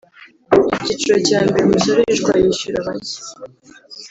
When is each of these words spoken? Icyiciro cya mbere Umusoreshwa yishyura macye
Icyiciro 0.75 1.15
cya 1.27 1.39
mbere 1.47 1.63
Umusoreshwa 1.65 2.31
yishyura 2.41 2.77
macye 2.87 3.17